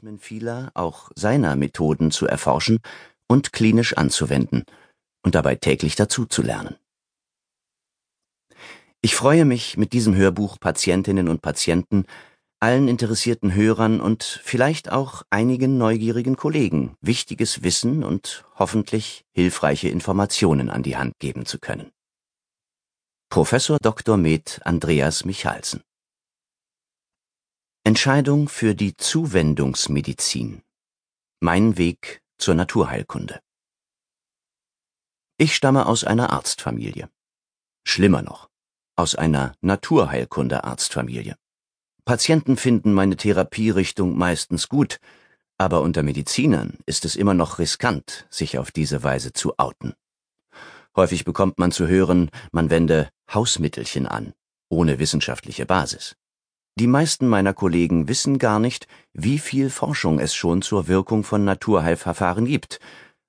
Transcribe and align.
Mechanismen 0.00 0.18
vieler, 0.18 0.70
auch 0.74 1.10
seiner 1.14 1.56
Methoden 1.56 2.10
zu 2.10 2.26
erforschen 2.26 2.78
und 3.28 3.52
klinisch 3.52 3.96
anzuwenden 3.96 4.64
und 5.22 5.34
dabei 5.34 5.56
täglich 5.56 5.94
dazuzulernen. 5.94 6.76
Ich 9.02 9.14
freue 9.14 9.44
mich, 9.44 9.76
mit 9.76 9.92
diesem 9.92 10.14
Hörbuch 10.14 10.58
Patientinnen 10.58 11.28
und 11.28 11.42
Patienten, 11.42 12.04
allen 12.60 12.88
interessierten 12.88 13.54
Hörern 13.54 14.00
und 14.00 14.22
vielleicht 14.22 14.92
auch 14.92 15.22
einigen 15.30 15.78
neugierigen 15.78 16.36
Kollegen 16.36 16.96
wichtiges 17.00 17.62
Wissen 17.62 18.04
und 18.04 18.44
hoffentlich 18.58 19.24
hilfreiche 19.32 19.88
Informationen 19.88 20.68
an 20.70 20.82
die 20.82 20.96
Hand 20.96 21.14
geben 21.18 21.46
zu 21.46 21.58
können. 21.58 21.90
Professor 23.30 23.78
Dr. 23.80 24.16
Med 24.16 24.60
Andreas 24.64 25.24
Michalsen 25.24 25.82
Entscheidung 27.82 28.50
für 28.50 28.74
die 28.74 28.94
Zuwendungsmedizin. 28.94 30.60
Mein 31.40 31.78
Weg 31.78 32.20
zur 32.36 32.54
Naturheilkunde. 32.54 33.40
Ich 35.38 35.56
stamme 35.56 35.86
aus 35.86 36.04
einer 36.04 36.28
Arztfamilie. 36.28 37.08
Schlimmer 37.82 38.20
noch, 38.20 38.50
aus 38.96 39.14
einer 39.14 39.54
Naturheilkunde-Arztfamilie. 39.62 41.36
Patienten 42.04 42.58
finden 42.58 42.92
meine 42.92 43.16
Therapierichtung 43.16 44.14
meistens 44.14 44.68
gut, 44.68 45.00
aber 45.56 45.80
unter 45.80 46.02
Medizinern 46.02 46.76
ist 46.84 47.06
es 47.06 47.16
immer 47.16 47.32
noch 47.32 47.58
riskant, 47.58 48.26
sich 48.28 48.58
auf 48.58 48.72
diese 48.72 49.02
Weise 49.02 49.32
zu 49.32 49.58
outen. 49.58 49.94
Häufig 50.94 51.24
bekommt 51.24 51.58
man 51.58 51.72
zu 51.72 51.88
hören, 51.88 52.30
man 52.52 52.68
wende 52.68 53.08
Hausmittelchen 53.32 54.06
an, 54.06 54.34
ohne 54.68 54.98
wissenschaftliche 54.98 55.64
Basis. 55.64 56.14
Die 56.76 56.86
meisten 56.86 57.28
meiner 57.28 57.52
Kollegen 57.52 58.08
wissen 58.08 58.38
gar 58.38 58.58
nicht, 58.58 58.86
wie 59.12 59.38
viel 59.38 59.70
Forschung 59.70 60.18
es 60.18 60.34
schon 60.34 60.62
zur 60.62 60.88
Wirkung 60.88 61.24
von 61.24 61.44
Naturheilverfahren 61.44 62.46
gibt 62.46 62.80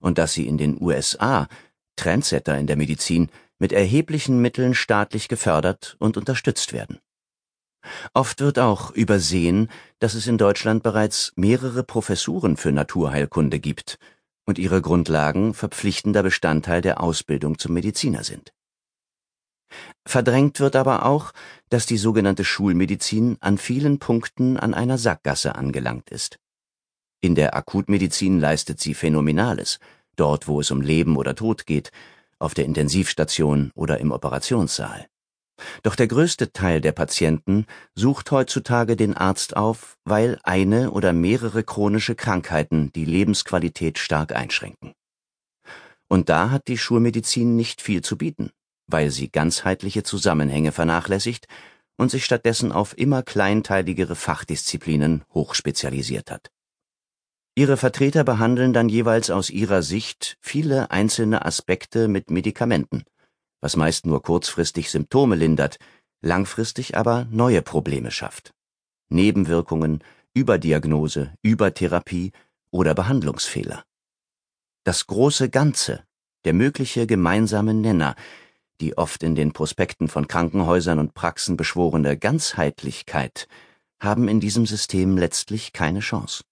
und 0.00 0.18
dass 0.18 0.32
sie 0.32 0.46
in 0.46 0.58
den 0.58 0.80
USA, 0.80 1.48
Trendsetter 1.96 2.58
in 2.58 2.66
der 2.66 2.76
Medizin, 2.76 3.30
mit 3.58 3.72
erheblichen 3.72 4.40
Mitteln 4.40 4.74
staatlich 4.74 5.28
gefördert 5.28 5.96
und 5.98 6.16
unterstützt 6.16 6.72
werden. 6.72 6.98
Oft 8.12 8.40
wird 8.40 8.58
auch 8.58 8.90
übersehen, 8.90 9.70
dass 9.98 10.14
es 10.14 10.26
in 10.26 10.38
Deutschland 10.38 10.82
bereits 10.82 11.32
mehrere 11.36 11.82
Professuren 11.82 12.56
für 12.56 12.72
Naturheilkunde 12.72 13.60
gibt 13.60 13.98
und 14.46 14.58
ihre 14.58 14.82
Grundlagen 14.82 15.54
verpflichtender 15.54 16.22
Bestandteil 16.22 16.80
der 16.80 17.02
Ausbildung 17.02 17.58
zum 17.58 17.74
Mediziner 17.74 18.24
sind. 18.24 18.52
Verdrängt 20.06 20.60
wird 20.60 20.76
aber 20.76 21.04
auch, 21.04 21.32
dass 21.68 21.86
die 21.86 21.98
sogenannte 21.98 22.44
Schulmedizin 22.44 23.36
an 23.40 23.58
vielen 23.58 23.98
Punkten 23.98 24.56
an 24.56 24.74
einer 24.74 24.98
Sackgasse 24.98 25.54
angelangt 25.54 26.10
ist. 26.10 26.38
In 27.20 27.34
der 27.34 27.54
Akutmedizin 27.56 28.40
leistet 28.40 28.80
sie 28.80 28.94
Phänomenales, 28.94 29.78
dort 30.16 30.48
wo 30.48 30.60
es 30.60 30.70
um 30.70 30.80
Leben 30.80 31.16
oder 31.16 31.34
Tod 31.34 31.66
geht, 31.66 31.90
auf 32.38 32.54
der 32.54 32.64
Intensivstation 32.64 33.72
oder 33.74 33.98
im 33.98 34.12
Operationssaal. 34.12 35.06
Doch 35.82 35.96
der 35.96 36.06
größte 36.06 36.52
Teil 36.52 36.80
der 36.80 36.92
Patienten 36.92 37.66
sucht 37.96 38.30
heutzutage 38.30 38.94
den 38.94 39.16
Arzt 39.16 39.56
auf, 39.56 39.98
weil 40.04 40.38
eine 40.44 40.92
oder 40.92 41.12
mehrere 41.12 41.64
chronische 41.64 42.14
Krankheiten 42.14 42.92
die 42.92 43.04
Lebensqualität 43.04 43.98
stark 43.98 44.34
einschränken. 44.34 44.92
Und 46.08 46.28
da 46.28 46.50
hat 46.50 46.68
die 46.68 46.78
Schulmedizin 46.78 47.56
nicht 47.56 47.82
viel 47.82 48.02
zu 48.02 48.16
bieten 48.16 48.52
weil 48.88 49.10
sie 49.10 49.30
ganzheitliche 49.30 50.02
Zusammenhänge 50.02 50.72
vernachlässigt 50.72 51.46
und 51.96 52.10
sich 52.10 52.24
stattdessen 52.24 52.72
auf 52.72 52.96
immer 52.96 53.22
kleinteiligere 53.22 54.16
Fachdisziplinen 54.16 55.24
hochspezialisiert 55.32 56.30
hat. 56.30 56.50
Ihre 57.54 57.76
Vertreter 57.76 58.24
behandeln 58.24 58.72
dann 58.72 58.88
jeweils 58.88 59.30
aus 59.30 59.50
ihrer 59.50 59.82
Sicht 59.82 60.38
viele 60.40 60.90
einzelne 60.90 61.44
Aspekte 61.44 62.08
mit 62.08 62.30
Medikamenten, 62.30 63.04
was 63.60 63.76
meist 63.76 64.06
nur 64.06 64.22
kurzfristig 64.22 64.90
Symptome 64.90 65.34
lindert, 65.34 65.78
langfristig 66.20 66.96
aber 66.96 67.26
neue 67.30 67.62
Probleme 67.62 68.10
schafft. 68.10 68.54
Nebenwirkungen, 69.08 70.04
Überdiagnose, 70.34 71.34
Übertherapie 71.42 72.32
oder 72.70 72.94
Behandlungsfehler. 72.94 73.84
Das 74.84 75.06
große 75.06 75.50
Ganze, 75.50 76.04
der 76.44 76.52
mögliche 76.52 77.06
gemeinsame 77.06 77.74
Nenner, 77.74 78.14
die 78.80 78.96
oft 78.96 79.22
in 79.22 79.34
den 79.34 79.52
Prospekten 79.52 80.08
von 80.08 80.28
Krankenhäusern 80.28 80.98
und 80.98 81.14
Praxen 81.14 81.56
beschworene 81.56 82.16
Ganzheitlichkeit 82.16 83.48
haben 84.00 84.28
in 84.28 84.40
diesem 84.40 84.66
System 84.66 85.16
letztlich 85.16 85.72
keine 85.72 86.00
Chance. 86.00 86.44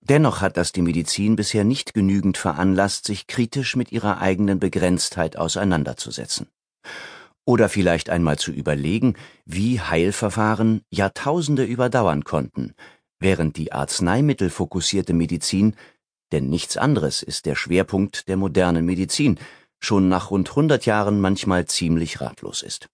Dennoch 0.00 0.40
hat 0.40 0.56
das 0.56 0.72
die 0.72 0.82
Medizin 0.82 1.34
bisher 1.34 1.64
nicht 1.64 1.94
genügend 1.94 2.36
veranlasst, 2.36 3.06
sich 3.06 3.26
kritisch 3.26 3.74
mit 3.74 3.90
ihrer 3.90 4.20
eigenen 4.20 4.58
Begrenztheit 4.60 5.36
auseinanderzusetzen. 5.36 6.48
Oder 7.46 7.68
vielleicht 7.68 8.10
einmal 8.10 8.38
zu 8.38 8.52
überlegen, 8.52 9.14
wie 9.46 9.80
Heilverfahren 9.80 10.82
Jahrtausende 10.90 11.64
überdauern 11.64 12.24
konnten, 12.24 12.74
während 13.18 13.56
die 13.56 13.72
arzneimittelfokussierte 13.72 15.14
Medizin, 15.14 15.74
denn 16.32 16.50
nichts 16.50 16.76
anderes 16.76 17.22
ist 17.22 17.46
der 17.46 17.54
Schwerpunkt 17.54 18.28
der 18.28 18.36
modernen 18.36 18.84
Medizin, 18.84 19.38
schon 19.84 20.08
nach 20.08 20.30
rund 20.30 20.54
hundert 20.56 20.86
Jahren 20.86 21.20
manchmal 21.20 21.66
ziemlich 21.66 22.20
ratlos 22.20 22.62
ist. 22.62 22.88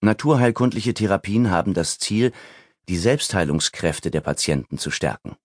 Naturheilkundliche 0.00 0.94
Therapien 0.94 1.50
haben 1.50 1.74
das 1.74 1.98
Ziel, 1.98 2.32
die 2.88 2.96
Selbstheilungskräfte 2.96 4.10
der 4.10 4.22
Patienten 4.22 4.78
zu 4.78 4.90
stärken. 4.90 5.36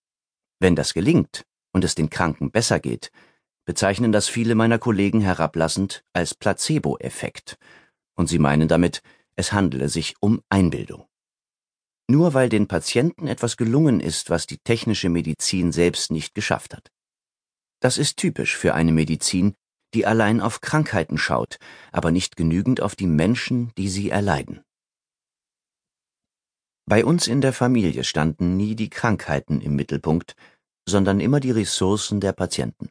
Wenn 0.60 0.76
das 0.76 0.94
gelingt 0.94 1.44
und 1.74 1.84
es 1.84 1.96
den 1.96 2.10
Kranken 2.10 2.52
besser 2.52 2.80
geht, 2.80 3.12
bezeichnen 3.66 4.12
das 4.12 4.30
viele 4.30 4.56
meiner 4.56 4.80
Kollegen 4.80 5.22
herablassend 5.22 6.04
als 6.14 6.34
Placebo-Effekt, 6.36 7.58
und 8.16 8.28
sie 8.28 8.40
meinen 8.40 8.68
damit, 8.68 9.02
es 9.36 9.52
handele 9.52 9.90
sich 9.90 10.16
um 10.22 10.42
Einbildung. 10.50 11.06
Nur 12.08 12.34
weil 12.34 12.50
den 12.50 12.68
Patienten 12.68 13.28
etwas 13.28 13.58
gelungen 13.58 14.00
ist, 14.00 14.30
was 14.30 14.48
die 14.48 14.60
technische 14.60 15.10
Medizin 15.10 15.72
selbst 15.72 16.12
nicht 16.12 16.36
geschafft 16.36 16.74
hat. 16.74 16.92
Das 17.82 17.98
ist 17.98 18.18
typisch 18.18 18.56
für 18.56 18.74
eine 18.74 18.92
Medizin, 18.92 19.56
die 19.96 20.06
allein 20.06 20.42
auf 20.42 20.62
Krankheiten 20.62 21.18
schaut, 21.18 21.58
aber 21.92 22.12
nicht 22.12 22.36
genügend 22.36 22.82
auf 22.82 22.96
die 22.96 23.08
Menschen, 23.08 23.72
die 23.78 23.90
sie 23.90 24.10
erleiden. 24.10 24.62
Bei 26.86 27.04
uns 27.04 27.28
in 27.28 27.42
der 27.42 27.54
Familie 27.54 28.04
standen 28.04 28.58
nie 28.58 28.76
die 28.76 28.90
Krankheiten 28.90 29.62
im 29.62 29.76
Mittelpunkt, 29.76 30.36
sondern 30.88 31.20
immer 31.20 31.40
die 31.40 31.52
Ressourcen 31.52 32.20
der 32.20 32.34
Patienten. 32.34 32.90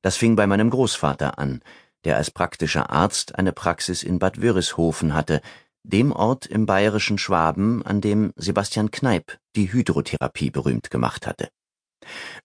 Das 0.00 0.16
fing 0.16 0.36
bei 0.36 0.46
meinem 0.46 0.70
Großvater 0.70 1.38
an, 1.38 1.60
der 2.04 2.16
als 2.16 2.30
praktischer 2.30 2.90
Arzt 2.90 3.34
eine 3.34 3.52
Praxis 3.52 4.02
in 4.02 4.18
Bad 4.18 4.40
Wörishofen 4.40 5.14
hatte, 5.14 5.42
dem 5.82 6.12
Ort 6.12 6.46
im 6.46 6.66
bayerischen 6.66 7.18
Schwaben, 7.18 7.84
an 7.84 8.00
dem 8.00 8.32
Sebastian 8.36 8.90
Kneipp 8.90 9.38
die 9.56 9.72
Hydrotherapie 9.72 10.50
berühmt 10.50 10.90
gemacht 10.90 11.26
hatte. 11.26 11.48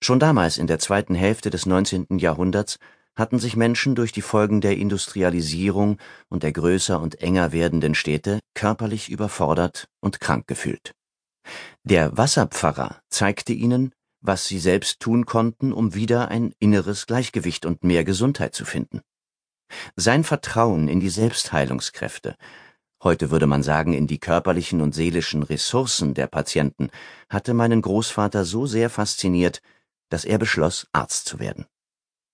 Schon 0.01 0.19
damals 0.19 0.57
in 0.57 0.67
der 0.67 0.79
zweiten 0.79 1.15
Hälfte 1.15 1.49
des 1.49 1.65
19. 1.65 2.17
Jahrhunderts 2.17 2.77
hatten 3.17 3.39
sich 3.39 3.55
Menschen 3.55 3.95
durch 3.95 4.11
die 4.11 4.21
Folgen 4.21 4.61
der 4.61 4.77
Industrialisierung 4.77 5.97
und 6.29 6.43
der 6.43 6.53
größer 6.53 7.01
und 7.01 7.19
enger 7.19 7.51
werdenden 7.51 7.95
Städte 7.95 8.39
körperlich 8.53 9.09
überfordert 9.09 9.89
und 9.99 10.21
krank 10.21 10.47
gefühlt. 10.47 10.93
Der 11.83 12.15
Wasserpfarrer 12.15 13.01
zeigte 13.09 13.53
ihnen, 13.53 13.93
was 14.21 14.47
sie 14.47 14.59
selbst 14.59 14.99
tun 14.99 15.25
konnten, 15.25 15.73
um 15.73 15.95
wieder 15.95 16.29
ein 16.29 16.53
inneres 16.59 17.07
Gleichgewicht 17.07 17.65
und 17.65 17.83
mehr 17.83 18.03
Gesundheit 18.03 18.53
zu 18.53 18.65
finden. 18.65 19.01
Sein 19.95 20.23
Vertrauen 20.23 20.87
in 20.87 20.99
die 20.99 21.09
Selbstheilungskräfte, 21.09 22.35
heute 23.01 23.31
würde 23.31 23.47
man 23.47 23.63
sagen 23.63 23.93
in 23.93 24.07
die 24.07 24.19
körperlichen 24.19 24.81
und 24.81 24.93
seelischen 24.93 25.43
Ressourcen 25.43 26.13
der 26.13 26.27
Patienten, 26.27 26.89
hatte 27.29 27.53
meinen 27.53 27.81
Großvater 27.81 28.45
so 28.45 28.65
sehr 28.65 28.89
fasziniert, 28.89 29.61
dass 30.09 30.23
er 30.23 30.37
beschloss, 30.37 30.87
Arzt 30.93 31.25
zu 31.25 31.39
werden. 31.39 31.65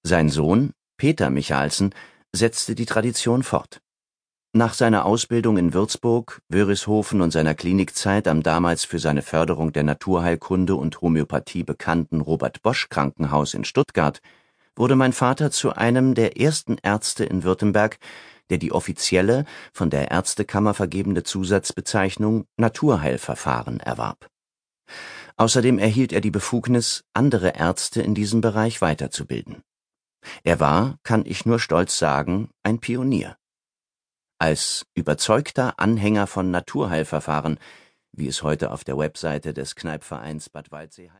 Sein 0.05 0.27
Sohn, 0.27 0.73
Peter 0.97 1.29
Michalsen, 1.29 1.95
setzte 2.33 2.75
die 2.75 2.85
Tradition 2.85 3.41
fort. 3.41 3.79
Nach 4.51 4.73
seiner 4.73 5.05
Ausbildung 5.05 5.57
in 5.57 5.73
Würzburg, 5.73 6.41
Wörishofen 6.49 7.21
und 7.21 7.31
seiner 7.31 7.55
Klinikzeit 7.55 8.27
am 8.27 8.43
damals 8.43 8.83
für 8.83 8.99
seine 8.99 9.21
Förderung 9.21 9.71
der 9.71 9.83
Naturheilkunde 9.83 10.75
und 10.75 11.01
Homöopathie 11.01 11.63
bekannten 11.63 12.19
Robert 12.19 12.61
Bosch 12.61 12.89
Krankenhaus 12.89 13.53
in 13.53 13.63
Stuttgart 13.63 14.19
wurde 14.75 14.97
mein 14.97 15.13
Vater 15.13 15.51
zu 15.51 15.73
einem 15.73 16.15
der 16.15 16.37
ersten 16.37 16.77
Ärzte 16.83 17.23
in 17.23 17.43
Württemberg, 17.43 17.97
der 18.49 18.57
die 18.57 18.73
offizielle, 18.73 19.45
von 19.71 19.89
der 19.89 20.11
Ärztekammer 20.11 20.73
vergebene 20.73 21.23
Zusatzbezeichnung 21.23 22.45
Naturheilverfahren 22.57 23.79
erwarb. 23.79 24.27
Außerdem 25.37 25.79
erhielt 25.79 26.11
er 26.11 26.21
die 26.21 26.29
Befugnis, 26.29 27.05
andere 27.13 27.55
Ärzte 27.55 28.01
in 28.01 28.13
diesem 28.13 28.41
Bereich 28.41 28.81
weiterzubilden. 28.81 29.63
Er 30.43 30.59
war, 30.59 30.97
kann 31.03 31.25
ich 31.25 31.45
nur 31.45 31.59
stolz 31.59 31.97
sagen, 31.97 32.49
ein 32.63 32.79
Pionier. 32.79 33.37
Als 34.39 34.85
überzeugter 34.93 35.79
Anhänger 35.79 36.27
von 36.27 36.51
Naturheilverfahren, 36.51 37.59
wie 38.11 38.27
es 38.27 38.43
heute 38.43 38.71
auf 38.71 38.83
der 38.83 38.97
Webseite 38.97 39.53
des 39.53 39.75
Kneipvereins 39.75 40.49
Bad 40.49 40.71
Waldsee 40.71 41.09
heißt 41.09 41.11